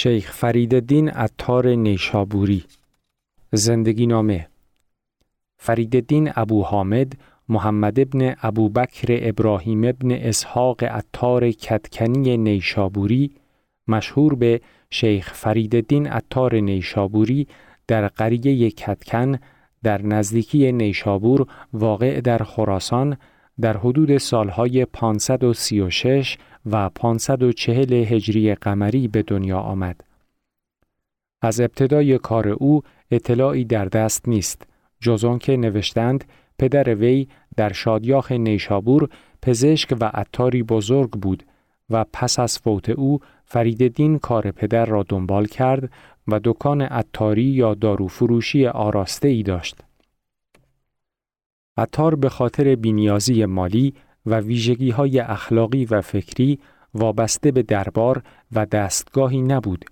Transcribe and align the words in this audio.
شیخ 0.00 0.32
فریدالدین 0.32 1.08
عطار 1.08 1.68
نیشابوری. 1.68 2.64
زندگی 3.52 4.06
نامه. 4.06 4.48
فریدالدین 5.56 6.30
ابو 6.36 6.62
حامد 6.62 7.12
محمد 7.48 8.00
ابن 8.00 8.34
ابو 8.42 8.68
بکر 8.68 9.06
ابراهیم 9.22 9.84
ابن 9.84 10.10
اسحاق 10.12 10.84
عطار 10.84 11.50
کتکنی 11.50 12.36
نیشابوری 12.36 13.30
مشهور 13.88 14.34
به 14.34 14.60
شیخ 14.90 15.34
فریدالدین 15.34 16.06
عطار 16.06 16.54
نیشابوری 16.54 17.46
در 17.86 18.08
قریه 18.08 18.70
کتکن 18.70 19.38
در 19.82 20.02
نزدیکی 20.02 20.72
نیشابور 20.72 21.46
واقع 21.72 22.20
در 22.20 22.38
خراسان 22.38 23.16
در 23.60 23.76
حدود 23.76 24.18
سالهای 24.18 24.84
536 24.84 26.38
و 26.72 26.88
540 26.88 27.92
هجری 27.92 28.54
قمری 28.54 29.08
به 29.08 29.22
دنیا 29.22 29.58
آمد. 29.58 30.04
از 31.42 31.60
ابتدای 31.60 32.18
کار 32.18 32.48
او 32.48 32.82
اطلاعی 33.10 33.64
در 33.64 33.84
دست 33.84 34.28
نیست 34.28 34.62
جز 35.00 35.38
که 35.38 35.56
نوشتند 35.56 36.24
پدر 36.58 36.94
وی 36.94 37.28
در 37.56 37.72
شادیاخ 37.72 38.32
نیشابور 38.32 39.08
پزشک 39.42 39.96
و 40.00 40.10
عطاری 40.14 40.62
بزرگ 40.62 41.10
بود 41.10 41.42
و 41.90 42.04
پس 42.12 42.38
از 42.38 42.58
فوت 42.58 42.88
او 42.88 43.20
فریددین 43.44 44.18
کار 44.18 44.50
پدر 44.50 44.86
را 44.86 45.04
دنبال 45.08 45.46
کرد 45.46 45.92
و 46.28 46.40
دکان 46.44 46.82
عطاری 46.82 47.42
یا 47.42 47.74
داروفروشی 47.74 48.66
آراسته 48.66 49.28
ای 49.28 49.42
داشت. 49.42 49.80
عطار 51.76 52.14
به 52.14 52.28
خاطر 52.28 52.74
بینیازی 52.74 53.44
مالی 53.44 53.94
و 54.30 54.40
ویژگی 54.40 54.90
های 54.90 55.18
اخلاقی 55.18 55.84
و 55.84 56.00
فکری 56.00 56.58
وابسته 56.94 57.50
به 57.50 57.62
دربار 57.62 58.22
و 58.52 58.66
دستگاهی 58.66 59.42
نبود 59.42 59.84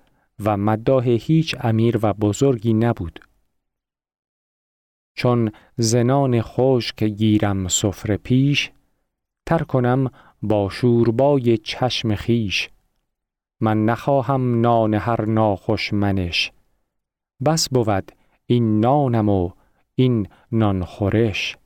و 0.45 0.57
مداه 0.57 1.05
هیچ 1.05 1.57
امیر 1.61 1.99
و 2.03 2.13
بزرگی 2.13 2.75
نبود. 2.75 3.21
چون 5.15 5.53
زنان 5.77 6.43
که 6.97 7.09
گیرم 7.09 7.69
سفره 7.69 8.17
پیش 8.17 8.71
تر 9.47 9.59
کنم 9.59 10.11
با 10.43 10.69
شوربای 10.69 11.59
چشم 11.59 12.15
خیش 12.15 12.71
من 13.61 13.85
نخواهم 13.85 14.61
نان 14.61 14.95
هر 14.95 15.25
ناخوش 15.25 15.93
منش 15.93 16.53
بس 17.45 17.69
بود 17.69 18.13
این 18.47 18.81
نانم 18.81 19.29
و 19.29 19.51
این 19.95 20.29
نان 20.53 20.85
خورش. 20.85 21.57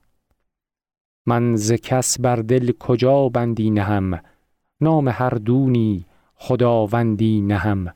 من 1.31 1.57
ز 1.57 1.73
کس 1.73 2.21
بر 2.21 2.37
دل 2.37 2.73
کجا 2.73 3.29
بندی 3.29 3.71
نهم؟ 3.71 4.21
نام 4.81 5.09
هر 5.09 5.31
دونی 5.31 6.07
خداوندی 6.35 7.41
نهم. 7.41 7.95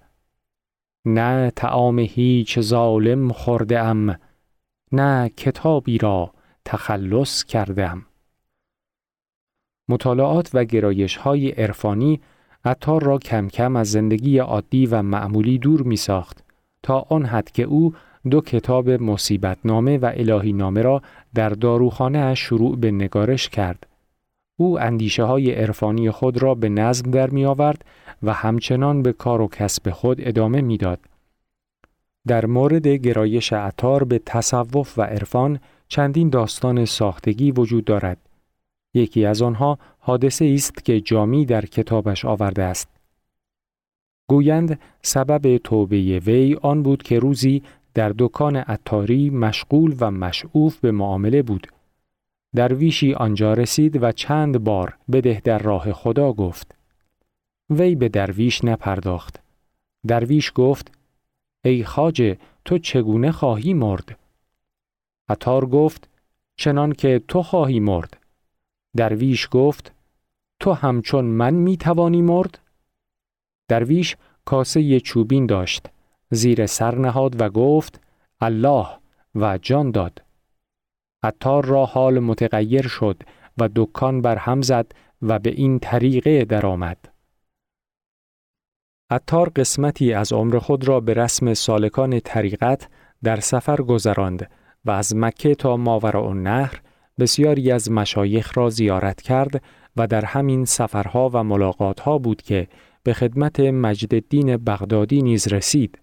نه 1.05 1.51
تعام 1.51 1.99
هیچ 1.99 2.61
ظالم 2.61 3.33
خورده 3.33 3.79
ام 3.81 4.19
نه 4.93 5.29
کتابی 5.29 5.99
را 5.99 6.33
تخلص 6.65 7.45
کردم 7.45 8.07
مطالعات 9.89 10.51
و 10.55 10.65
گرایش 10.65 11.17
های 11.17 11.51
عرفانی 11.51 12.21
عطار 12.65 13.03
را 13.03 13.19
کم 13.19 13.49
کم 13.49 13.77
از 13.77 13.91
زندگی 13.91 14.39
عادی 14.39 14.87
و 14.87 15.03
معمولی 15.03 15.59
دور 15.59 15.83
می 15.83 15.97
ساخت 15.97 16.45
تا 16.83 17.07
آن 17.09 17.25
حد 17.25 17.51
که 17.51 17.63
او 17.63 17.95
دو 18.31 18.41
کتاب 18.41 18.91
مصیبت 18.91 19.59
نامه 19.65 19.99
و 19.99 20.13
الهی 20.15 20.53
نامه 20.53 20.83
را 20.83 21.03
در 21.35 21.49
داروخانه 21.49 22.35
شروع 22.35 22.77
به 22.77 22.91
نگارش 22.91 23.49
کرد. 23.49 23.87
او 24.57 24.81
اندیشه 24.81 25.25
های 25.25 25.53
عرفانی 25.53 26.11
خود 26.11 26.43
را 26.43 26.55
به 26.55 26.69
نظم 26.69 27.11
در 27.11 27.31
می 27.31 27.45
آورد 27.45 27.85
و 28.23 28.33
همچنان 28.33 29.03
به 29.03 29.13
کار 29.13 29.41
و 29.41 29.49
کسب 29.49 29.91
خود 29.91 30.17
ادامه 30.21 30.61
می‌داد. 30.61 31.01
در 32.27 32.47
مورد 32.47 32.89
گرایش 32.89 33.53
عطار 33.53 34.05
به 34.05 34.21
تصوف 34.27 34.99
و 34.99 35.03
عرفان 35.03 35.61
چندین 35.89 36.29
داستان 36.29 36.85
ساختگی 36.85 37.51
وجود 37.51 37.85
دارد. 37.85 38.19
یکی 38.95 39.27
از 39.27 39.43
آنها 39.43 39.79
حادثه 39.99 40.45
است 40.55 40.85
که 40.85 41.01
جامی 41.01 41.47
در 41.47 41.67
کتابش 41.67 42.25
آورده 42.25 42.63
است. 42.63 42.89
گویند 44.29 44.79
سبب 45.03 45.57
توبه 45.57 45.97
وی 46.27 46.57
آن 46.63 46.83
بود 46.83 47.03
که 47.03 47.19
روزی 47.19 47.63
در 47.95 48.15
دکان 48.19 48.57
عطاری 48.57 49.31
مشغول 49.31 49.97
و 50.01 50.11
مشعوف 50.11 50.79
به 50.79 50.91
معامله 50.91 51.43
بود. 51.43 51.67
درویشی 52.55 53.15
آنجا 53.15 53.55
رسید 53.55 54.03
و 54.03 54.13
چند 54.13 54.65
بار 54.65 54.99
بده 55.13 55.41
در 55.45 55.59
راه 55.59 55.93
خدا 55.93 56.33
گفت. 56.33 56.75
وی 57.71 57.95
به 57.95 58.09
درویش 58.09 58.65
نپرداخت. 58.65 59.43
درویش 60.07 60.53
گفت 60.55 60.93
ای 61.65 61.85
خاجه 61.85 62.39
تو 62.65 62.79
چگونه 62.79 63.33
خواهی 63.33 63.75
مرد؟ 63.75 64.19
عطار 65.29 65.67
گفت 65.67 66.09
چنان 66.57 66.93
که 66.93 67.23
تو 67.29 67.43
خواهی 67.43 67.81
مرد. 67.81 68.17
درویش 68.97 69.49
گفت 69.51 69.93
تو 70.61 70.73
همچون 70.73 71.25
من 71.25 71.55
می 71.55 71.77
توانی 71.77 72.23
مرد؟ 72.23 72.59
درویش 73.69 74.17
کاسه 74.45 75.01
چوبین 75.01 75.47
داشت. 75.47 75.89
زیر 76.35 76.67
سر 76.67 76.95
نهاد 76.95 77.41
و 77.41 77.51
گفت 77.51 78.01
الله 78.41 78.87
و 79.35 79.59
جان 79.63 79.91
داد. 79.91 80.23
عطار 81.23 81.65
را 81.65 81.85
حال 81.85 82.19
متغیر 82.19 82.87
شد 82.89 83.23
و 83.59 83.69
دکان 83.77 84.23
بر 84.23 84.37
هم 84.37 84.63
زد 84.63 84.93
و 85.23 85.39
به 85.39 85.51
این 85.51 85.79
طریقه 85.79 86.45
درآمد. 86.45 86.99
عطار 89.11 89.49
قسمتی 89.49 90.13
از 90.13 90.33
عمر 90.33 90.59
خود 90.59 90.89
را 90.89 91.01
به 91.01 91.15
رسم 91.15 91.55
سالکان 91.55 92.21
طریقت 92.21 92.89
در 93.23 93.41
سفر 93.41 93.77
گذراند 93.77 94.51
و 94.85 94.91
از 94.91 95.17
مکه 95.17 95.55
تا 95.55 95.77
ماورا 95.77 96.33
نهر 96.33 96.81
بسیاری 97.19 97.71
از 97.71 97.91
مشایخ 97.91 98.59
را 98.59 98.71
زیارت 98.71 99.23
کرد 99.23 99.63
و 99.97 100.07
در 100.07 100.25
همین 100.25 100.65
سفرها 100.65 101.31
و 101.33 101.45
ملاقاتها 101.45 102.19
بود 102.19 102.43
که 102.43 102.69
به 103.03 103.13
خدمت 103.13 103.61
مجد 103.61 104.15
الدین 104.15 104.57
بغدادی 104.57 105.23
نیز 105.23 105.49
رسید. 105.49 105.99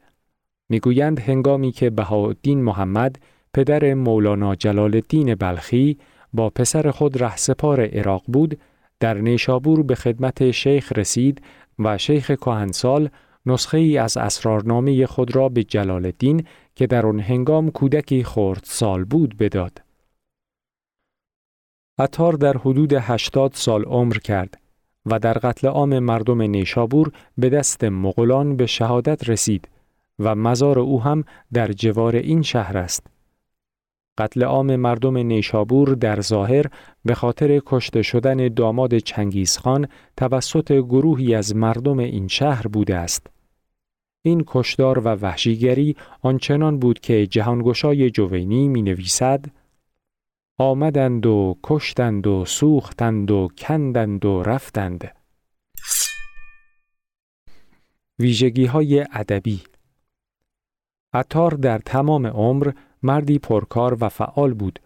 می‌گویند 0.71 1.19
هنگامی 1.19 1.71
که 1.71 1.89
بهاءالدین 1.89 2.63
محمد 2.63 3.19
پدر 3.53 3.93
مولانا 3.93 4.55
جلال 4.55 4.95
الدین 4.95 5.35
بلخی 5.35 5.97
با 6.33 6.49
پسر 6.49 6.91
خود 6.91 7.23
رهسپار 7.23 7.81
عراق 7.85 8.23
بود 8.27 8.59
در 8.99 9.13
نیشابور 9.13 9.83
به 9.83 9.95
خدمت 9.95 10.51
شیخ 10.51 10.91
رسید 10.95 11.41
و 11.79 11.97
شیخ 11.97 12.31
کهنسال 12.31 13.09
نسخه 13.45 13.77
ای 13.77 13.97
از 13.97 14.17
اسرارنامه 14.17 15.05
خود 15.05 15.35
را 15.35 15.49
به 15.49 15.63
جلال 15.63 16.05
الدین 16.05 16.45
که 16.75 16.87
در 16.87 17.05
آن 17.05 17.19
هنگام 17.19 17.71
کودکی 17.71 18.23
خورد 18.23 18.61
سال 18.63 19.03
بود 19.03 19.37
بداد. 19.37 19.81
عطار 21.99 22.33
در 22.33 22.57
حدود 22.57 22.93
هشتاد 22.93 23.51
سال 23.53 23.83
عمر 23.83 24.17
کرد 24.17 24.57
و 25.05 25.19
در 25.19 25.33
قتل 25.33 25.67
عام 25.67 25.99
مردم 25.99 26.41
نیشابور 26.41 27.11
به 27.37 27.49
دست 27.49 27.83
مغولان 27.83 28.55
به 28.55 28.65
شهادت 28.65 29.29
رسید 29.29 29.67
و 30.23 30.35
مزار 30.35 30.79
او 30.79 31.01
هم 31.01 31.23
در 31.53 31.71
جوار 31.71 32.15
این 32.15 32.41
شهر 32.41 32.77
است. 32.77 33.07
قتل 34.17 34.43
عام 34.43 34.75
مردم 34.75 35.17
نیشابور 35.17 35.89
در 35.89 36.21
ظاهر 36.21 36.65
به 37.05 37.13
خاطر 37.15 37.61
کشته 37.65 38.01
شدن 38.01 38.47
داماد 38.47 38.97
چنگیزخان 38.97 39.87
توسط 40.17 40.71
گروهی 40.71 41.35
از 41.35 41.55
مردم 41.55 41.99
این 41.99 42.27
شهر 42.27 42.67
بوده 42.67 42.95
است. 42.95 43.27
این 44.21 44.43
کشدار 44.47 44.99
و 44.99 45.07
وحشیگری 45.07 45.95
آنچنان 46.21 46.79
بود 46.79 46.99
که 46.99 47.27
جهانگشای 47.27 48.09
جوینی 48.09 48.67
می 48.67 48.81
نویسد 48.81 49.45
آمدند 50.59 51.25
و 51.25 51.57
کشتند 51.63 52.27
و 52.27 52.45
سوختند 52.45 53.31
و 53.31 53.47
کندند 53.57 54.25
و 54.25 54.43
رفتند. 54.43 55.15
ویژگی 58.19 58.65
های 58.65 59.05
ادبی 59.13 59.61
عطار 61.13 61.51
در 61.51 61.77
تمام 61.77 62.27
عمر 62.27 62.71
مردی 63.03 63.39
پرکار 63.39 63.97
و 64.01 64.09
فعال 64.09 64.53
بود. 64.53 64.79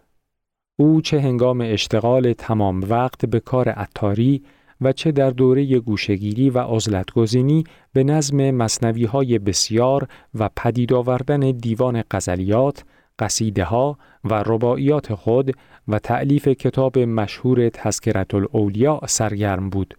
او 0.80 1.02
چه 1.02 1.22
هنگام 1.22 1.62
اشتغال 1.62 2.34
تمام 2.34 2.82
وقت 2.90 3.26
به 3.26 3.40
کار 3.40 3.70
عطاری 3.70 4.44
و 4.82 4.92
چه 4.92 5.12
در 5.12 5.30
دوره 5.30 5.80
گوشگیری 5.80 6.50
و 6.50 6.60
عزلتگزینی 6.60 7.64
به 7.94 8.04
نظم 8.04 8.52
مصنوی 8.52 9.06
های 9.06 9.40
بسیار 9.40 10.08
و 10.36 10.50
پدید 10.56 10.94
آوردن 10.94 11.40
دیوان 11.40 12.04
غزلیات، 12.12 12.84
قصیده 13.20 13.64
ها 13.64 13.98
و 14.24 14.44
رباعیات 14.46 15.14
خود 15.14 15.56
و 15.88 16.00
تعلیف 16.00 16.48
کتاب 16.48 17.00
مشهور 17.00 17.70
تذکرت 17.70 18.34
الاولیاء 18.34 19.08
سرگرم 19.08 19.70
بود. 19.70 19.94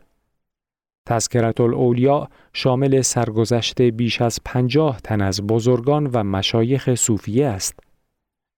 تذکرت 1.06 1.60
الاولیاء 1.60 2.28
شامل 2.52 3.00
سرگذشت 3.00 3.82
بیش 3.82 4.22
از 4.22 4.40
پنجاه 4.44 5.00
تن 5.00 5.20
از 5.20 5.46
بزرگان 5.46 6.06
و 6.12 6.24
مشایخ 6.24 6.94
صوفیه 6.94 7.46
است. 7.46 7.80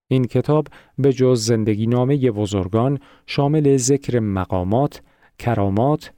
این 0.07 0.25
کتاب 0.25 0.67
به 0.97 1.13
جز 1.13 1.45
زندگی 1.45 1.87
نامه 1.87 2.31
بزرگان 2.31 2.99
شامل 3.27 3.77
ذکر 3.77 4.19
مقامات، 4.19 5.01
کرامات، 5.39 6.11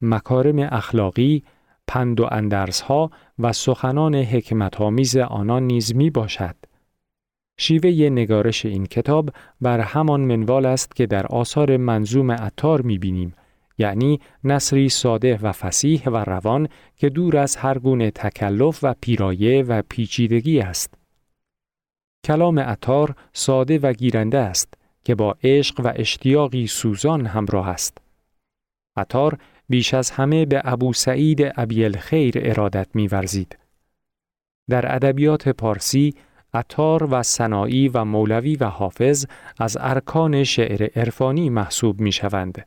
مکارم 0.00 0.58
اخلاقی، 0.58 1.42
پند 1.86 2.20
و 2.20 2.28
اندرزها 2.30 3.10
و 3.38 3.52
سخنان 3.52 4.14
حکمت 4.14 4.80
آنان 5.20 5.62
نیز 5.62 5.96
می 5.96 6.10
باشد. 6.10 6.56
شیوه 7.56 7.90
نگارش 7.90 8.66
این 8.66 8.86
کتاب 8.86 9.30
بر 9.60 9.80
همان 9.80 10.20
منوال 10.20 10.66
است 10.66 10.96
که 10.96 11.06
در 11.06 11.26
آثار 11.26 11.76
منظوم 11.76 12.32
عطار 12.32 12.82
می 12.82 12.98
بینیم 12.98 13.34
یعنی 13.78 14.20
نصری 14.44 14.88
ساده 14.88 15.36
و 15.36 15.52
فسیح 15.52 16.08
و 16.08 16.16
روان 16.16 16.68
که 16.96 17.08
دور 17.08 17.36
از 17.36 17.56
هر 17.56 17.78
گونه 17.78 18.10
تکلف 18.10 18.78
و 18.82 18.94
پیرایه 19.00 19.62
و 19.62 19.82
پیچیدگی 19.88 20.60
است. 20.60 20.94
کلام 22.24 22.58
عطار 22.58 23.14
ساده 23.32 23.78
و 23.78 23.92
گیرنده 23.92 24.38
است 24.38 24.74
که 25.04 25.14
با 25.14 25.36
عشق 25.44 25.80
و 25.84 25.92
اشتیاقی 25.96 26.66
سوزان 26.66 27.26
همراه 27.26 27.68
است. 27.68 27.98
عطار 28.96 29.38
بیش 29.68 29.94
از 29.94 30.10
همه 30.10 30.46
به 30.46 30.62
ابو 30.64 30.92
سعید 30.92 31.52
ابی 31.56 31.88
خیر 31.88 32.34
ارادت 32.36 32.88
می‌ورزید. 32.94 33.58
در 34.68 34.94
ادبیات 34.94 35.48
پارسی 35.48 36.14
عطار 36.54 37.14
و 37.14 37.22
سنایی 37.22 37.88
و 37.88 38.04
مولوی 38.04 38.56
و 38.56 38.64
حافظ 38.64 39.26
از 39.58 39.76
ارکان 39.80 40.44
شعر 40.44 40.88
عرفانی 40.96 41.50
محسوب 41.50 42.00
می 42.00 42.12
شوند. 42.12 42.66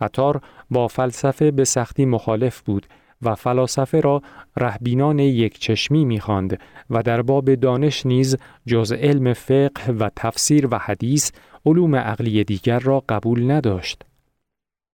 عطار 0.00 0.40
با 0.70 0.88
فلسفه 0.88 1.50
به 1.50 1.64
سختی 1.64 2.04
مخالف 2.04 2.60
بود 2.60 2.86
و 3.22 3.34
فلاسفه 3.34 4.00
را 4.00 4.22
رهبینان 4.56 5.18
یک 5.18 5.58
چشمی 5.58 6.04
می‌خواند 6.04 6.60
و 6.90 7.02
در 7.02 7.22
باب 7.22 7.54
دانش 7.54 8.06
نیز 8.06 8.36
جز 8.66 8.92
علم 8.92 9.32
فقه 9.32 9.92
و 9.92 10.10
تفسیر 10.16 10.68
و 10.70 10.78
حدیث 10.78 11.32
علوم 11.66 11.96
عقلی 11.96 12.44
دیگر 12.44 12.78
را 12.78 13.04
قبول 13.08 13.50
نداشت. 13.50 14.02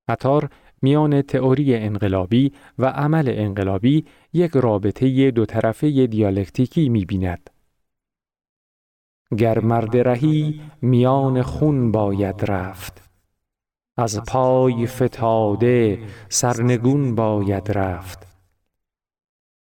عطار 0.09 0.51
میان 0.83 1.23
تئوری 1.23 1.75
انقلابی 1.75 2.53
و 2.79 2.87
عمل 2.87 3.29
انقلابی 3.29 4.05
یک 4.33 4.51
رابطه 4.55 5.31
دو 5.31 5.47
طرفه 5.47 6.07
دیالکتیکی 6.07 6.89
می 6.89 7.05
بیند. 7.05 7.51
گر 9.39 9.59
مرد 9.59 9.97
رهی 9.97 10.61
میان 10.83 11.43
خون 11.43 11.93
باید 11.93 12.45
رفت 12.49 13.10
از 14.01 14.21
پای 14.29 14.87
فتاده 14.87 15.99
سرنگون 16.29 17.15
باید 17.15 17.73
رفت. 17.73 18.27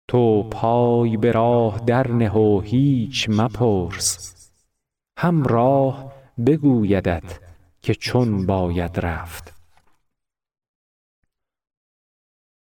تو 0.07 0.43
پای 0.43 1.17
به 1.17 1.31
راه 1.31 1.79
در 1.79 2.11
نه 2.11 2.31
و 2.31 2.61
هیچ 2.61 3.29
مپرس. 3.29 4.33
هم 5.17 5.43
راه 5.43 6.13
بگویدت 6.45 7.39
که 7.81 7.95
چون 7.95 8.45
باید 8.45 8.99
رفت. 8.99 9.53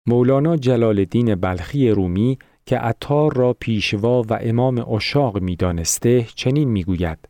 مولانا 0.06 0.56
جلال 0.56 0.98
الدین 0.98 1.34
بلخی 1.34 1.90
رومی 1.90 2.38
که 2.66 2.78
عطار 2.78 3.36
را 3.36 3.52
پیشوا 3.52 4.22
و 4.22 4.38
امام 4.40 4.92
اشاق 4.92 5.38
می‌دانسته 5.38 6.22
چنین 6.34 6.68
می‌گوید. 6.68 7.27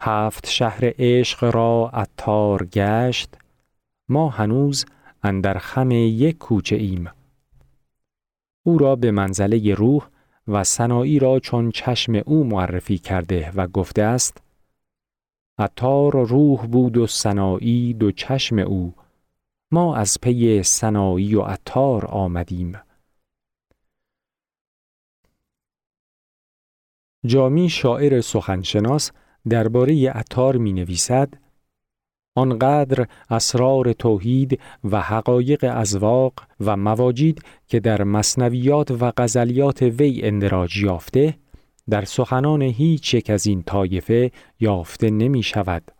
هفت 0.00 0.46
شهر 0.46 0.80
عشق 0.98 1.44
را 1.54 1.90
عطار 1.92 2.66
گشت 2.66 3.34
ما 4.08 4.28
هنوز 4.28 4.86
اندر 5.22 5.58
خم 5.58 5.90
یک 5.90 6.38
کوچه 6.38 6.76
ایم. 6.76 7.10
او 8.62 8.78
را 8.78 8.96
به 8.96 9.10
منزله 9.10 9.74
روح 9.74 10.08
و 10.48 10.64
سنایی 10.64 11.18
را 11.18 11.40
چون 11.40 11.70
چشم 11.70 12.14
او 12.14 12.44
معرفی 12.44 12.98
کرده 12.98 13.52
و 13.54 13.66
گفته 13.66 14.02
است 14.02 14.42
عطار 15.58 16.26
روح 16.26 16.66
بود 16.66 16.96
و 16.96 17.06
سنایی 17.06 17.94
دو 17.94 18.12
چشم 18.12 18.58
او 18.58 18.94
ما 19.70 19.96
از 19.96 20.20
پی 20.22 20.62
سنایی 20.62 21.34
و 21.34 21.42
عطار 21.42 22.06
آمدیم. 22.06 22.78
جامی 27.26 27.68
شاعر 27.68 28.20
سخنشناس 28.20 29.10
درباره 29.48 30.10
عطار 30.10 30.56
می 30.56 30.72
نویسد 30.72 31.34
آنقدر 32.36 33.06
اسرار 33.30 33.92
توحید 33.92 34.60
و 34.84 35.00
حقایق 35.00 35.72
ازواق 35.74 36.32
و 36.60 36.76
مواجید 36.76 37.42
که 37.66 37.80
در 37.80 38.02
مصنویات 38.02 38.90
و 38.90 39.12
غزلیات 39.16 39.82
وی 39.82 40.20
اندراج 40.22 40.76
یافته 40.76 41.34
در 41.90 42.04
سخنان 42.04 42.62
هیچ 42.62 43.14
یک 43.14 43.30
از 43.30 43.46
این 43.46 43.62
طایفه 43.62 44.30
یافته 44.60 45.10
نمی 45.10 45.42
شود. 45.42 45.90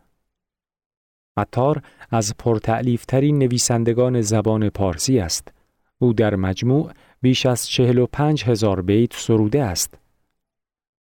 عطار 1.36 1.82
از 2.10 2.34
پرتعلیفترین 2.38 3.38
نویسندگان 3.38 4.20
زبان 4.20 4.68
پارسی 4.68 5.18
است. 5.18 5.52
او 5.98 6.12
در 6.12 6.34
مجموع 6.34 6.92
بیش 7.22 7.46
از 7.46 7.68
چهل 7.68 7.98
و 7.98 8.06
پنج 8.12 8.44
هزار 8.44 8.82
بیت 8.82 9.12
سروده 9.14 9.62
است. 9.62 9.98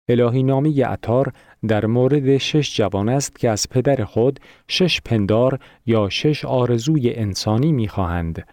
الهی 0.08 0.42
نامی 0.42 0.82
عطار 0.82 1.32
در 1.68 1.86
مورد 1.86 2.36
شش 2.36 2.76
جوان 2.76 3.08
است 3.08 3.38
که 3.38 3.50
از 3.50 3.68
پدر 3.68 4.04
خود 4.04 4.40
شش 4.68 5.00
پندار 5.00 5.58
یا 5.86 6.08
شش 6.08 6.44
آرزوی 6.44 7.14
انسانی 7.14 7.72
می‌خواهند. 7.72 8.48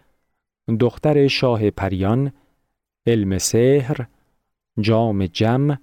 دختر 0.80 1.28
شاه 1.28 1.70
پریان، 1.70 2.32
علم 3.08 3.38
سحر، 3.38 4.06
جام 4.80 5.26
جم، 5.26 5.80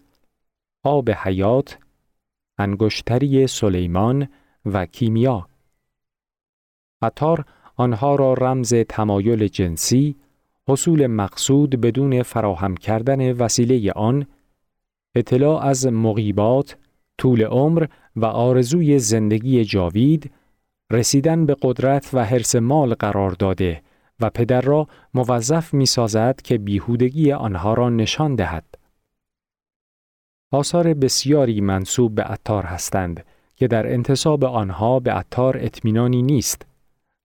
آب 0.83 1.11
حیات، 1.11 1.79
انگشتری 2.59 3.47
سلیمان 3.47 4.29
و 4.65 4.87
کیمیا. 4.87 5.49
عطار 7.03 7.45
آنها 7.77 8.15
را 8.15 8.35
رمز 8.35 8.75
تمایل 8.75 9.49
جنسی، 9.49 10.17
حصول 10.69 11.07
مقصود 11.07 11.81
بدون 11.81 12.23
فراهم 12.23 12.77
کردن 12.77 13.33
وسیله 13.33 13.93
آن، 13.93 14.27
اطلاع 15.15 15.67
از 15.67 15.87
مغیبات، 15.87 16.77
طول 17.19 17.43
عمر 17.43 17.87
و 18.17 18.25
آرزوی 18.25 18.99
زندگی 18.99 19.65
جاوید، 19.65 20.31
رسیدن 20.91 21.47
به 21.47 21.57
قدرت 21.63 22.11
و 22.13 22.25
حرس 22.25 22.57
مال 22.57 22.95
قرار 22.95 23.31
داده 23.31 23.83
و 24.21 24.31
پدر 24.31 24.61
را 24.61 24.89
موظف 25.15 25.75
می 25.75 25.87
سازد 25.87 26.41
که 26.45 26.59
بیهودگی 26.59 27.33
آنها 27.33 27.75
را 27.75 27.91
نشان 27.91 28.35
دهد. 28.35 28.65
آثار 30.51 30.95
بسیاری 30.95 31.61
منصوب 31.61 32.15
به 32.15 32.23
عطار 32.23 32.65
هستند 32.65 33.25
که 33.57 33.69
در 33.69 33.93
انتصاب 33.93 34.45
آنها 34.45 35.01
به 35.01 35.13
عطار 35.13 35.59
اطمینانی 35.61 36.23
نیست. 36.23 36.67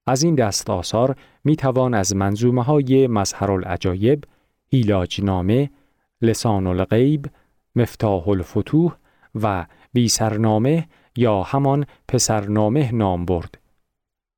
از 0.08 0.24
این 0.24 0.36
دست 0.36 0.70
آثار 0.70 1.16
می 1.44 1.56
توان 1.56 1.94
از 1.94 2.16
منظومه 2.16 2.64
های 2.64 3.08
مظهر 3.08 3.52
العجایب، 3.52 4.24
هیلاج 4.68 5.22
نامه، 5.24 5.70
لسان 6.22 6.68
الغیب، 6.68 7.26
مفتاح 7.78 8.28
الفتوح 8.28 8.96
و 9.36 9.66
بیسرنامه 9.94 10.88
یا 11.16 11.44
همان 11.44 11.86
پسرنامه 12.08 12.92
نام 12.92 13.26
برد. 13.26 13.58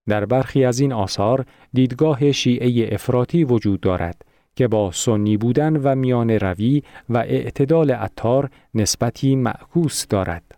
در 0.08 0.26
برخی 0.26 0.66
از 0.66 0.80
این 0.80 0.94
آثار 0.94 1.46
دیدگاه 1.74 2.32
شیعه 2.32 2.94
افراطی 2.94 3.44
وجود 3.44 3.82
دارد 3.82 4.26
که 4.56 4.68
با 4.68 4.92
سنی 4.92 5.38
بودن 5.38 5.76
و 5.78 5.96
میان 5.96 6.30
روی 6.30 6.84
و 7.10 7.18
اعتدال 7.18 7.92
عطار 7.92 8.50
نسبتی 8.74 9.36
معکوس 9.36 10.08
دارد. 10.08 10.56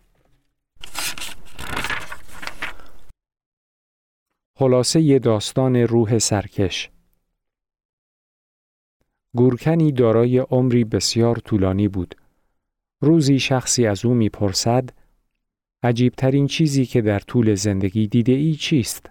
خلاصه 4.58 5.18
داستان 5.18 5.76
روح 5.76 6.18
سرکش 6.18 6.90
گورکنی 9.34 9.92
دارای 9.92 10.38
عمری 10.38 10.84
بسیار 10.84 11.36
طولانی 11.36 11.88
بود 11.88 12.14
روزی 13.04 13.38
شخصی 13.38 13.86
از 13.86 14.04
او 14.04 14.14
می‌پرسد 14.14 14.90
عجیبترین 15.82 16.46
چیزی 16.46 16.86
که 16.86 17.00
در 17.00 17.18
طول 17.18 17.54
زندگی 17.54 18.06
دیده 18.06 18.32
ای 18.32 18.54
چیست؟ 18.54 19.10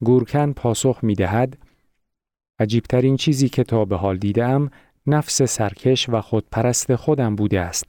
گورکن 0.00 0.52
پاسخ 0.52 0.98
می 1.02 1.14
دهد 1.14 1.58
عجیبترین 2.58 3.16
چیزی 3.16 3.48
که 3.48 3.64
تا 3.64 3.84
به 3.84 3.96
حال 3.96 4.16
دیدم 4.16 4.70
نفس 5.06 5.42
سرکش 5.42 6.08
و 6.08 6.20
خودپرست 6.20 6.94
خودم 6.94 7.36
بوده 7.36 7.60
است 7.60 7.88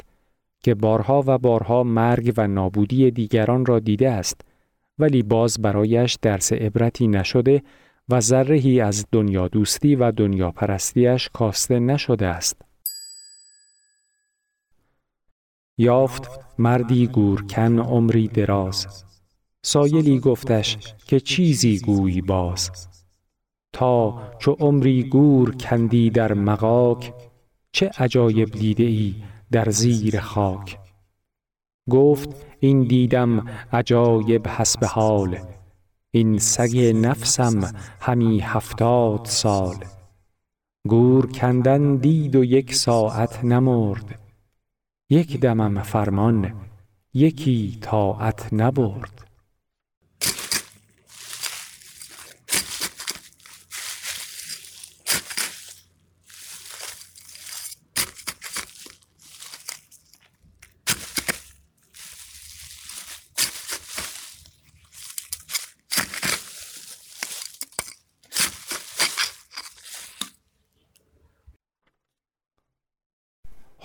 که 0.64 0.76
بارها 0.76 1.24
و 1.28 1.38
بارها 1.38 1.84
مرگ 1.84 2.34
و 2.38 2.48
نابودی 2.48 3.12
دیگران 3.12 3.66
را 3.66 3.80
دیده 3.80 4.10
است 4.10 4.42
ولی 5.00 5.24
باز 5.24 5.62
برایش 5.62 6.18
درس 6.22 6.54
عبرتی 6.54 7.08
نشده 7.08 7.64
و 8.10 8.20
ذرهی 8.20 8.82
از 8.82 9.06
دنیا 9.12 9.48
دوستی 9.48 9.96
و 9.96 10.12
دنیا 10.12 10.52
پرستیش 10.52 11.30
کاسته 11.34 11.80
نشده 11.80 12.28
است. 12.28 12.62
یافت 15.82 16.30
مردی 16.58 17.08
گورکن 17.08 17.80
عمری 17.80 18.28
دراز. 18.28 19.04
سایلی 19.62 20.20
گفتش 20.20 20.78
که 21.06 21.20
چیزی 21.20 21.80
گوی 21.80 22.22
باز. 22.22 22.72
تا 23.74 24.22
چو 24.40 24.52
عمری 24.52 25.04
گور 25.04 25.56
کندی 25.56 26.10
در 26.10 26.34
مقاک 26.34 27.14
چه 27.72 27.92
عجایب 27.98 28.52
دیده 28.52 28.84
ای 28.84 29.16
در 29.52 29.70
زیر 29.70 30.20
خاک. 30.20 30.78
گفت 31.90 32.30
این 32.60 32.84
دیدم 32.84 33.46
عجایب 33.74 34.48
حسب 34.48 34.84
حال 34.84 35.38
این 36.12 36.38
سگ 36.38 36.78
نفسم 36.96 37.76
همی 38.00 38.40
هفتاد 38.40 39.26
سال. 39.26 39.76
گور 40.88 41.32
کندن 41.32 41.96
دید 41.96 42.36
و 42.36 42.44
یک 42.44 42.76
ساعت 42.76 43.46
نمرد. 43.46 44.21
یک 45.12 45.40
دمم 45.40 45.82
فرمان 45.82 46.54
یکی 47.14 47.78
طاعت 47.82 48.54
نبرد. 48.54 49.31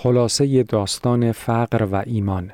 خلاصه 0.07 0.63
داستان 0.63 1.33
فقر 1.33 1.85
و 1.85 2.03
ایمان 2.07 2.53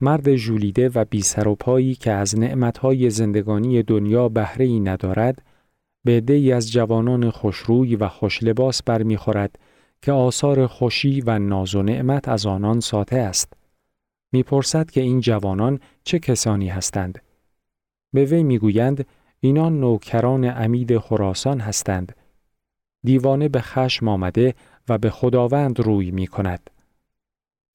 مرد 0.00 0.34
ژولیده 0.34 0.88
و 0.88 1.04
بی 1.04 1.22
سر 1.22 1.48
و 1.48 1.54
پایی 1.54 1.94
که 1.94 2.12
از 2.12 2.38
نعمتهای 2.38 3.10
زندگانی 3.10 3.82
دنیا 3.82 4.28
بهره 4.28 4.64
ای 4.64 4.80
ندارد 4.80 5.42
به 6.04 6.20
دی 6.20 6.52
از 6.52 6.72
جوانان 6.72 7.30
خوشروی 7.30 7.96
و 7.96 8.08
خوشلباس 8.08 8.82
برمیخورد 8.82 9.58
که 10.02 10.12
آثار 10.12 10.66
خوشی 10.66 11.20
و 11.20 11.38
ناز 11.38 11.74
و 11.74 11.82
نعمت 11.82 12.28
از 12.28 12.46
آنان 12.46 12.80
ساته 12.80 13.16
است. 13.16 13.52
می‌پرسد 14.32 14.90
که 14.90 15.00
این 15.00 15.20
جوانان 15.20 15.80
چه 16.04 16.18
کسانی 16.18 16.68
هستند؟ 16.68 17.22
به 18.12 18.24
وی 18.24 18.42
می‌گویند 18.42 19.06
اینان 19.40 19.80
نوکران 19.80 20.44
امید 20.44 20.98
خراسان 20.98 21.60
هستند. 21.60 22.16
دیوانه 23.04 23.48
به 23.48 23.60
خشم 23.60 24.08
آمده 24.08 24.54
و 24.88 24.98
به 24.98 25.10
خداوند 25.10 25.80
روی 25.80 26.10
می 26.10 26.26
کند. 26.26 26.70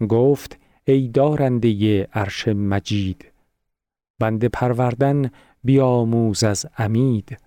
گفت 0.09 0.59
ای 0.85 1.07
دارنده 1.07 2.03
عرش 2.03 2.47
مجید 2.47 3.31
بنده 4.19 4.49
پروردن 4.49 5.31
بیاموز 5.63 6.43
از 6.43 6.65
امید 6.77 7.37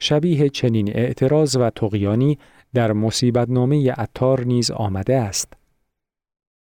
شبیه 0.00 0.48
چنین 0.48 0.96
اعتراض 0.96 1.56
و 1.56 1.70
تقیانی 1.70 2.38
در 2.74 2.92
نامه 3.50 3.94
اتار 3.98 4.44
نیز 4.44 4.70
آمده 4.70 5.16
است. 5.16 5.52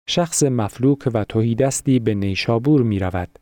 شخص 0.07 0.43
مفلوک 0.43 1.09
و 1.13 1.23
توهیدستی 1.23 1.99
به 1.99 2.13
نیشابور 2.13 2.83
می 2.83 2.99
رود. 2.99 3.39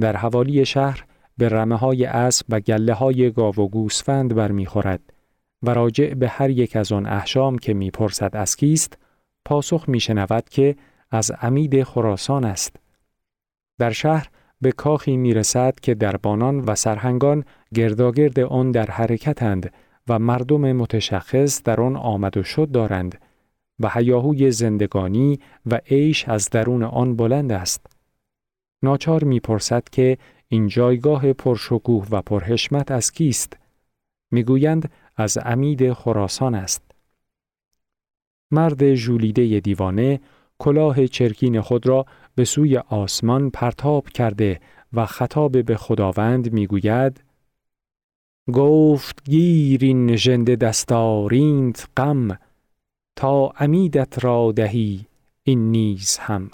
در 0.00 0.16
حوالی 0.16 0.64
شهر 0.64 1.04
به 1.38 1.48
رمه 1.48 1.76
های 1.76 2.04
اسب 2.04 2.46
و 2.48 2.60
گله 2.60 2.92
های 2.92 3.30
گاو 3.30 3.54
و 3.54 3.68
گوسفند 3.68 4.34
برمیخورد 4.34 5.12
و 5.66 5.70
راجع 5.70 6.14
به 6.14 6.28
هر 6.28 6.50
یک 6.50 6.76
از 6.76 6.92
آن 6.92 7.06
احشام 7.06 7.58
که 7.58 7.74
می‌پرسد 7.74 8.36
از 8.36 8.56
کیست 8.56 8.98
پاسخ 9.44 9.84
میشنود 9.88 10.48
که 10.48 10.76
از 11.10 11.32
امید 11.40 11.82
خراسان 11.82 12.44
است. 12.44 12.76
در 13.78 13.90
شهر 13.90 14.28
به 14.60 14.72
کاخی 14.72 15.16
می‌رسد 15.16 15.74
که 15.82 15.94
دربانان 15.94 16.60
و 16.60 16.74
سرهنگان 16.74 17.44
گرداگرد 17.74 18.40
آن 18.40 18.70
در 18.70 18.86
حرکتند 18.86 19.72
و 20.08 20.18
مردم 20.18 20.72
متشخص 20.72 21.62
در 21.62 21.80
آن 21.80 21.96
آمد 21.96 22.36
و 22.36 22.42
شد 22.42 22.70
دارند 22.70 23.20
و 23.80 23.90
هیاهوی 23.94 24.50
زندگانی 24.50 25.40
و 25.66 25.80
عیش 25.90 26.28
از 26.28 26.50
درون 26.50 26.82
آن 26.82 27.16
بلند 27.16 27.52
است. 27.52 27.86
ناچار 28.82 29.24
می‌پرسد 29.24 29.82
که 29.92 30.18
این 30.48 30.68
جایگاه 30.68 31.32
پرشکوه 31.32 32.06
و 32.10 32.22
پرحشمت 32.22 32.90
از 32.90 33.12
کیست؟ 33.12 33.56
می‌گویند 34.30 34.90
از 35.16 35.38
امید 35.42 35.92
خراسان 35.92 36.54
است. 36.54 36.82
مرد 38.50 38.94
ژولیده 38.94 39.60
دیوانه 39.60 40.20
کلاه 40.58 41.06
چرکین 41.06 41.60
خود 41.60 41.86
را 41.86 42.06
به 42.34 42.44
سوی 42.44 42.76
آسمان 42.76 43.50
پرتاب 43.50 44.08
کرده 44.08 44.60
و 44.92 45.06
خطاب 45.06 45.64
به 45.64 45.76
خداوند 45.76 46.52
می‌گوید 46.52 47.24
گفت 48.52 49.24
گیرین 49.24 50.16
ژنده 50.16 50.56
دستارینت 50.56 51.88
غم 51.96 52.38
تا 53.16 53.52
امیدت 53.58 54.24
را 54.24 54.52
دهی 54.52 55.06
این 55.42 55.70
نیز 55.70 56.18
هم 56.18 56.50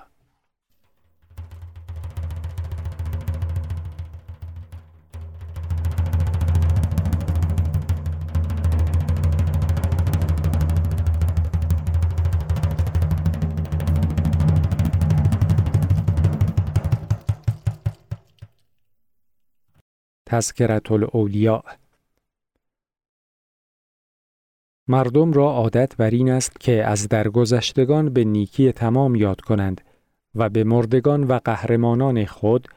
تذکرت 20.32 20.92
الاولیاء 20.92 21.62
مردم 24.88 25.32
را 25.32 25.50
عادت 25.50 25.96
بر 25.96 26.10
این 26.10 26.30
است 26.30 26.60
که 26.60 26.84
از 26.84 27.08
درگذشتگان 27.08 28.12
به 28.12 28.24
نیکی 28.24 28.72
تمام 28.72 29.14
یاد 29.14 29.40
کنند 29.40 29.80
و 30.34 30.48
به 30.48 30.64
مردگان 30.64 31.24
و 31.24 31.38
قهرمانان 31.44 32.24
خود 32.24 32.68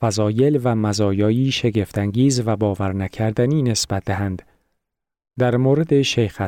فضایل 0.00 0.60
و 0.64 0.74
مزایایی 0.74 1.50
شگفتانگیز 1.50 2.42
و 2.46 2.56
باور 2.56 2.92
نکردنی 2.92 3.62
نسبت 3.62 4.04
دهند. 4.04 4.42
در 5.38 5.56
مورد 5.56 6.02
شیخ 6.02 6.42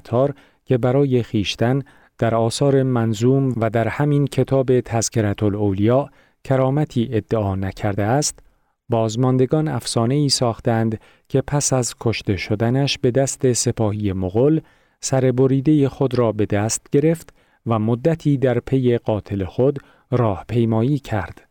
که 0.65 0.79
برای 0.79 1.23
خیشتن 1.23 1.83
در 2.19 2.35
آثار 2.35 2.83
منظوم 2.83 3.55
و 3.57 3.71
در 3.71 3.89
همین 3.89 4.27
کتاب 4.27 4.81
تذکرت 4.81 5.43
الاولیاء 5.43 6.09
کرامتی 6.45 7.09
ادعا 7.13 7.57
نکرده 7.57 8.05
است، 8.05 8.50
بازماندگان 8.91 9.69
افسانه 9.69 10.15
ای 10.15 10.29
ساختند 10.29 11.01
که 11.29 11.41
پس 11.41 11.73
از 11.73 11.95
کشته 12.01 12.37
شدنش 12.37 12.99
به 12.99 13.11
دست 13.11 13.53
سپاهی 13.53 14.13
مغل 14.13 14.61
سر 15.01 15.33
بریده 15.33 15.89
خود 15.89 16.19
را 16.19 16.33
به 16.33 16.47
دست 16.47 16.87
گرفت 16.93 17.35
و 17.67 17.79
مدتی 17.79 18.39
در 18.39 18.61
پی 18.61 18.99
قاتل 18.99 19.45
خود 19.45 19.79
راه 20.11 20.45
پیمایی 20.49 20.99
کرد. 20.99 21.49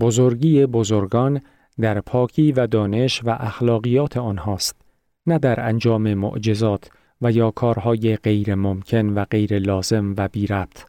بزرگی 0.00 0.66
بزرگان 0.66 1.40
در 1.80 2.00
پاکی 2.00 2.52
و 2.52 2.66
دانش 2.66 3.24
و 3.24 3.36
اخلاقیات 3.40 4.16
آنهاست 4.16 4.80
نه 5.26 5.38
در 5.38 5.60
انجام 5.68 6.14
معجزات 6.14 6.90
و 7.22 7.32
یا 7.32 7.50
کارهای 7.50 8.16
غیر 8.16 8.54
ممکن 8.54 9.08
و 9.08 9.24
غیر 9.24 9.58
لازم 9.58 10.14
و 10.16 10.28
بی 10.28 10.46
ربط. 10.46 10.84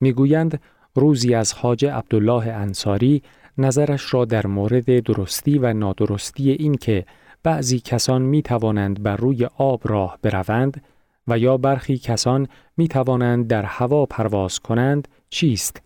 می‌گویند 0.00 0.60
روزی 0.94 1.34
از 1.34 1.52
حاج 1.52 1.86
عبدالله 1.86 2.46
انصاری 2.46 3.22
نظرش 3.60 4.14
را 4.14 4.24
در 4.24 4.46
مورد 4.46 5.00
درستی 5.00 5.58
و 5.58 5.72
نادرستی 5.72 6.50
این 6.50 6.74
که 6.74 7.06
بعضی 7.42 7.80
کسان 7.80 8.22
می 8.22 8.42
توانند 8.42 9.02
بر 9.02 9.16
روی 9.16 9.44
آب 9.44 9.80
راه 9.84 10.18
بروند 10.22 10.82
و 11.28 11.38
یا 11.38 11.56
برخی 11.56 11.98
کسان 11.98 12.48
می 12.76 12.88
توانند 12.88 13.46
در 13.46 13.62
هوا 13.62 14.06
پرواز 14.06 14.58
کنند 14.58 15.08
چیست؟ 15.30 15.82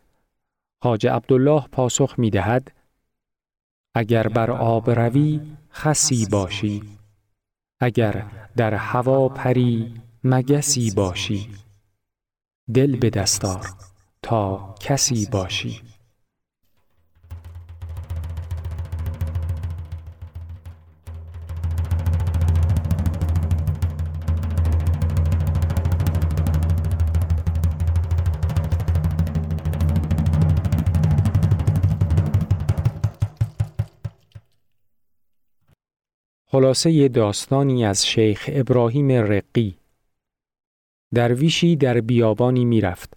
حاج 0.83 1.07
عبدالله 1.07 1.64
پاسخ 1.73 2.14
می 2.19 2.31
دهد 2.31 2.73
اگر 3.95 4.28
بر 4.28 4.50
آب 4.50 4.90
روی 4.90 5.40
خسی 5.73 6.26
باشی. 6.26 6.83
اگر 7.81 8.26
در 8.57 8.75
هوا 8.75 9.28
پری 9.28 9.95
مگسی 10.25 10.90
باشی. 10.90 11.49
دل 12.75 12.97
به 12.97 13.11
دستار 13.11 13.66
تا 14.23 14.75
کسی 14.81 15.28
باشی. 15.33 15.93
خلاصه 36.54 37.08
داستانی 37.08 37.84
از 37.84 38.06
شیخ 38.06 38.50
ابراهیم 38.52 39.12
رقی. 39.12 39.75
درویشی 41.14 41.76
در 41.76 42.00
بیابانی 42.00 42.64
می‌رفت. 42.64 43.14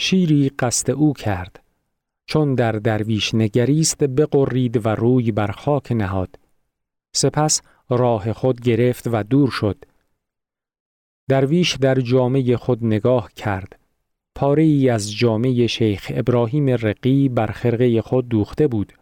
شیری 0.00 0.48
قصد 0.48 0.90
او 0.90 1.12
کرد. 1.12 1.62
چون 2.26 2.54
در 2.54 2.72
درویش 2.72 3.34
نگریست 3.34 4.04
بقرید 4.04 4.86
و 4.86 4.88
روی 4.88 5.32
بر 5.32 5.50
خاک 5.50 5.92
نهاد. 5.92 6.38
سپس 7.14 7.62
راه 7.88 8.32
خود 8.32 8.60
گرفت 8.60 9.06
و 9.12 9.22
دور 9.22 9.50
شد. 9.50 9.84
درویش 11.28 11.76
در 11.76 12.00
جامعه 12.00 12.56
خود 12.56 12.84
نگاه 12.84 13.32
کرد. 13.36 13.78
پاره 14.34 14.62
ای 14.62 14.88
از 14.88 15.12
جامعه 15.16 15.66
شیخ 15.66 16.12
ابراهیم 16.14 16.68
رقی 16.68 17.28
بر 17.28 17.46
خرقه 17.46 18.02
خود 18.02 18.28
دوخته 18.28 18.68
بود. 18.68 18.92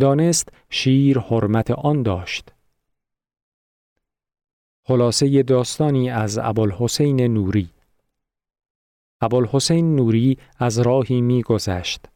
دانست 0.00 0.48
شیر 0.70 1.18
حرمت 1.18 1.70
آن 1.70 2.02
داشت. 2.02 2.52
خلاصه 4.84 5.42
داستانی 5.42 6.10
از 6.10 6.38
ابوالحسین 6.38 7.20
نوری. 7.20 7.70
ابوالحسین 9.20 9.96
نوری 9.96 10.38
از 10.58 10.78
راهی 10.78 11.20
میگذشت. 11.20 12.06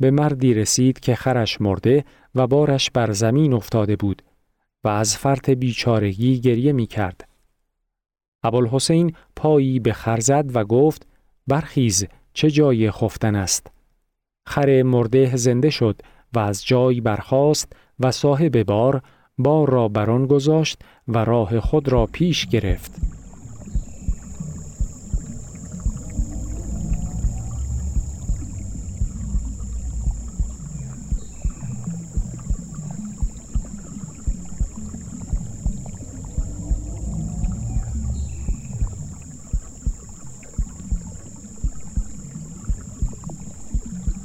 به 0.00 0.10
مردی 0.10 0.54
رسید 0.54 1.00
که 1.00 1.14
خرش 1.14 1.60
مرده 1.60 2.04
و 2.34 2.46
بارش 2.46 2.90
بر 2.90 3.12
زمین 3.12 3.52
افتاده 3.52 3.96
بود 3.96 4.22
و 4.84 4.88
از 4.88 5.16
فرط 5.16 5.50
بیچارگی 5.50 6.40
گریه 6.40 6.72
می 6.72 6.86
کرد. 6.86 7.28
ابوالحسین 8.42 9.16
پایی 9.36 9.80
به 9.80 9.92
خر 9.92 10.20
زد 10.20 10.50
و 10.54 10.64
گفت 10.64 11.06
برخیز 11.46 12.06
چه 12.32 12.50
جای 12.50 12.90
خفتن 12.90 13.34
است؟ 13.34 13.70
خر 14.46 14.82
مرده 14.82 15.36
زنده 15.36 15.70
شد 15.70 16.00
و 16.32 16.38
از 16.38 16.66
جای 16.66 17.00
برخاست 17.00 17.72
و 18.00 18.10
صاحب 18.10 18.62
بار 18.62 19.02
بار 19.38 19.70
را 19.70 19.88
بران 19.88 20.26
گذاشت 20.26 20.78
و 21.08 21.18
راه 21.18 21.60
خود 21.60 21.88
را 21.88 22.06
پیش 22.06 22.46
گرفت. 22.46 22.92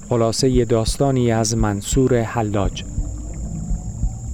خلاصه 0.09 0.65
داستانی 0.65 1.31
از 1.31 1.57
منصور 1.57 2.21
حلاج. 2.21 2.88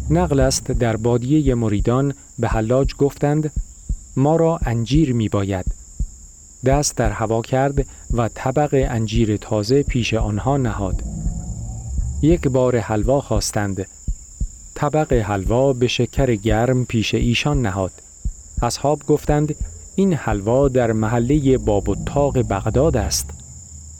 نقل 0.09 0.39
است 0.39 0.71
در 0.71 0.97
بادیه 0.97 1.55
مریدان 1.55 2.13
به 2.39 2.47
حلاج 2.47 2.95
گفتند 2.95 3.51
ما 4.17 4.35
را 4.35 4.59
انجیر 4.65 5.13
می 5.13 5.29
باید 5.29 5.65
دست 6.65 6.97
در 6.97 7.12
هوا 7.12 7.41
کرد 7.41 7.85
و 8.13 8.29
طبق 8.33 8.85
انجیر 8.89 9.38
تازه 9.38 9.83
پیش 9.83 10.13
آنها 10.13 10.57
نهاد. 10.57 11.03
یک 12.21 12.47
بار 12.47 12.79
حلوا 12.79 13.21
خواستند. 13.21 13.85
طبق 14.75 15.13
حلوا 15.13 15.74
به 15.74 15.88
شکر 15.88 16.35
گرم 16.35 16.85
پیش 16.85 17.15
ایشان 17.15 17.62
نهاد. 17.62 17.91
اصحاب 18.62 19.03
گفتند 19.07 19.55
این 19.95 20.13
حلوا 20.13 20.67
در 20.67 20.91
محله 20.91 21.57
باب 21.57 21.89
و 21.89 21.95
تاق 22.05 22.38
بغداد 22.38 22.97
است. 22.97 23.29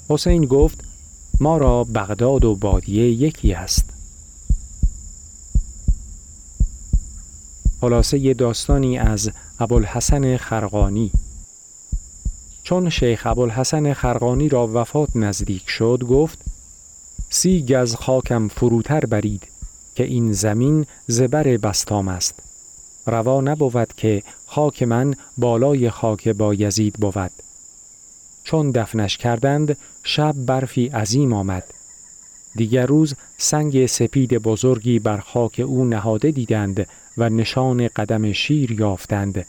حسین 0.10 0.46
گفت 0.46 0.84
ما 1.40 1.58
را 1.58 1.84
بغداد 1.84 2.46
و 2.46 2.56
بادیه 2.56 3.12
یکی 3.12 3.54
است. 3.54 3.95
خلاصه 7.86 8.34
داستانی 8.34 8.98
از 8.98 9.32
ابوالحسن 9.60 10.38
خرقانی. 10.38 11.12
چون 12.64 12.90
شیخ 12.90 13.28
ابوالحسن 13.28 13.94
خرقانی 13.94 14.50
را 14.50 14.70
وفات 14.74 15.10
نزدیک 15.16 15.70
شد 15.70 16.04
گفت 16.10 16.40
سی 17.30 17.66
گز 17.66 17.96
خاکم 17.96 18.48
فروتر 18.48 19.00
برید 19.00 19.48
که 19.96 20.04
این 20.04 20.34
زمین 20.34 20.86
زبر 21.08 21.58
بستام 21.58 22.08
است. 22.08 22.34
روا 23.08 23.42
نبود 23.42 23.94
که 23.98 24.24
خاک 24.46 24.84
من 24.84 25.14
بالای 25.38 25.90
خاک 25.90 26.28
با 26.28 26.54
یزید 26.54 26.94
بود. 26.94 27.32
چون 28.44 28.72
دفنش 28.72 29.18
کردند 29.18 29.78
شب 30.04 30.36
برفی 30.38 30.88
عظیم 30.88 31.34
آمد. 31.34 31.64
دیگر 32.56 32.86
روز 32.86 33.16
سنگ 33.38 33.86
سپید 33.86 34.38
بزرگی 34.38 35.00
بر 35.00 35.18
خاک 35.18 35.62
او 35.66 35.86
نهاده 35.86 36.32
دیدند 36.32 36.88
و 37.18 37.30
نشان 37.30 37.88
قدم 37.88 38.32
شیر 38.32 38.72
یافتند. 38.72 39.46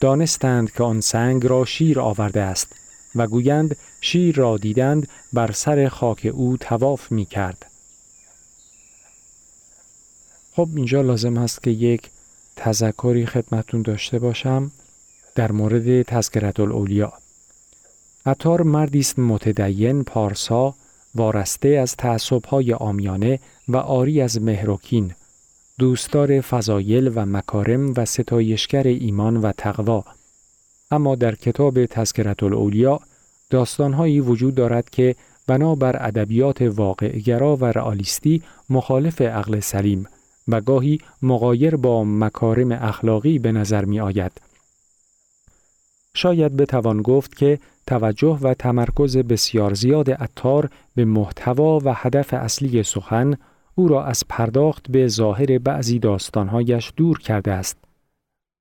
دانستند 0.00 0.72
که 0.72 0.82
آن 0.82 1.00
سنگ 1.00 1.46
را 1.46 1.64
شیر 1.64 2.00
آورده 2.00 2.40
است 2.40 2.72
و 3.14 3.26
گویند 3.26 3.76
شیر 4.00 4.36
را 4.36 4.56
دیدند 4.56 5.08
بر 5.32 5.52
سر 5.52 5.88
خاک 5.88 6.30
او 6.34 6.56
تواف 6.56 7.12
می 7.12 7.24
کرد. 7.24 7.66
خب 10.52 10.68
اینجا 10.76 11.02
لازم 11.02 11.38
است 11.38 11.62
که 11.62 11.70
یک 11.70 12.10
تذکری 12.56 13.26
خدمتون 13.26 13.82
داشته 13.82 14.18
باشم 14.18 14.70
در 15.34 15.52
مورد 15.52 16.02
تذکرت 16.02 16.60
الاولیا 16.60 17.12
عطار 18.26 18.62
مردی 18.62 18.98
است 18.98 19.18
متدین 19.18 20.04
پارسا 20.04 20.74
وارسته 21.14 21.68
از 21.68 21.96
تعصبهای 21.96 22.72
آمیانه 22.72 23.38
و 23.68 23.76
آری 23.76 24.20
از 24.20 24.42
مهروکین 24.42 25.14
دوستدار 25.78 26.40
فضایل 26.40 27.12
و 27.14 27.26
مکارم 27.26 27.94
و 27.96 28.04
ستایشگر 28.04 28.86
ایمان 28.86 29.36
و 29.36 29.52
تقوا 29.52 30.04
اما 30.90 31.14
در 31.14 31.34
کتاب 31.34 31.86
تذکرت 31.86 32.42
الاولیا 32.42 33.00
داستانهایی 33.50 34.20
وجود 34.20 34.54
دارد 34.54 34.90
که 34.90 35.16
بنابر 35.46 36.06
ادبیات 36.06 36.62
واقعگرا 36.62 37.56
و 37.56 37.64
رئالیستی 37.64 38.42
مخالف 38.70 39.22
عقل 39.22 39.60
سلیم 39.60 40.06
و 40.48 40.60
گاهی 40.60 40.98
مغایر 41.22 41.76
با 41.76 42.04
مکارم 42.04 42.72
اخلاقی 42.72 43.38
به 43.38 43.52
نظر 43.52 43.84
می 43.84 44.00
آید. 44.00 44.32
شاید 46.14 46.56
بتوان 46.56 47.02
گفت 47.02 47.36
که 47.36 47.58
توجه 47.86 48.38
و 48.42 48.54
تمرکز 48.54 49.16
بسیار 49.16 49.74
زیاد 49.74 50.10
اتار 50.10 50.70
به 50.94 51.04
محتوا 51.04 51.78
و 51.84 51.94
هدف 51.94 52.34
اصلی 52.34 52.82
سخن 52.82 53.36
او 53.74 53.88
را 53.88 54.04
از 54.04 54.22
پرداخت 54.28 54.90
به 54.90 55.08
ظاهر 55.08 55.58
بعضی 55.58 55.98
داستانهایش 55.98 56.92
دور 56.96 57.18
کرده 57.18 57.52
است. 57.52 57.78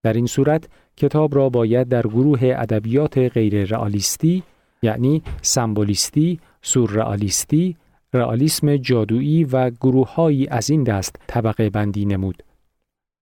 در 0.03 0.13
این 0.13 0.25
صورت 0.25 0.67
کتاب 0.97 1.35
را 1.35 1.49
باید 1.49 1.87
در 1.87 2.01
گروه 2.01 2.39
ادبیات 2.43 3.17
غیر 3.17 3.65
رئالیستی 3.65 4.43
یعنی 4.81 5.21
سمبولیستی، 5.41 6.39
سورئالیستی، 6.61 7.75
رئالیسم 8.13 8.77
جادویی 8.77 9.43
و 9.43 9.69
گروههایی 9.69 10.47
از 10.47 10.69
این 10.69 10.83
دست 10.83 11.15
طبقه 11.27 11.69
بندی 11.69 12.05
نمود. 12.05 12.43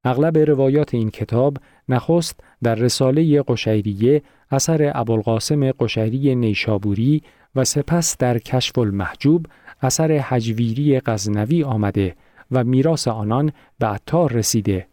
اغلب 0.04 0.38
روایات 0.38 0.94
این 0.94 1.10
کتاب 1.10 1.58
نخست 1.90 2.40
در 2.64 2.76
رساله 2.76 3.42
قشیریه 3.42 4.22
اثر 4.52 4.92
ابوالقاسم 4.96 5.72
قشیری 5.72 6.36
نیشابوری 6.36 7.24
و 7.56 7.64
سپس 7.64 8.18
در 8.18 8.38
کشف 8.38 8.78
المحجوب 8.78 9.46
اثر 9.82 10.18
حجویری 10.18 11.00
غزنوی 11.00 11.64
آمده 11.64 12.16
و 12.52 12.64
میراث 12.64 13.08
آنان 13.08 13.52
به 13.80 13.88
عطار 13.88 14.32
رسیده 14.32 14.88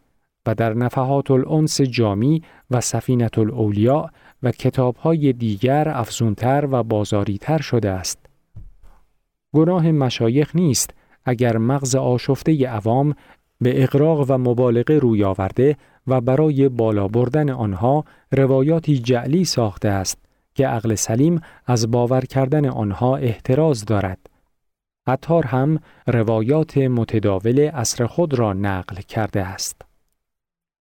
و 0.46 0.54
در 0.54 0.74
نفحات 0.74 1.30
الانس 1.30 1.80
جامی 1.80 2.42
و 2.70 2.80
سفینت 2.80 3.38
الاولیا 3.38 4.10
و 4.42 4.50
کتابهای 4.50 5.32
دیگر 5.32 5.88
افزونتر 5.88 6.68
و 6.70 6.82
بازاریتر 6.82 7.58
شده 7.58 7.90
است. 7.90 8.18
گناه 9.54 9.92
مشایخ 9.92 10.56
نیست 10.56 10.90
اگر 11.24 11.56
مغز 11.56 11.94
آشفته 11.94 12.68
عوام 12.68 13.14
به 13.60 13.82
اقراق 13.82 14.26
و 14.28 14.38
مبالغه 14.38 14.98
روی 14.98 15.24
آورده 15.24 15.76
و 16.06 16.20
برای 16.20 16.68
بالا 16.68 17.08
بردن 17.08 17.50
آنها 17.50 18.04
روایاتی 18.32 18.98
جعلی 18.98 19.44
ساخته 19.44 19.88
است 19.88 20.18
که 20.54 20.66
عقل 20.66 20.94
سلیم 20.94 21.40
از 21.66 21.90
باور 21.90 22.20
کردن 22.20 22.66
آنها 22.66 23.16
احتراز 23.16 23.84
دارد. 23.84 24.18
عطار 25.08 25.46
هم 25.46 25.78
روایات 26.06 26.78
متداول 26.78 27.70
اصر 27.74 28.06
خود 28.06 28.34
را 28.34 28.52
نقل 28.52 28.96
کرده 28.96 29.42
است. 29.42 29.87